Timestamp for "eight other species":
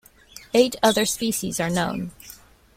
0.55-1.59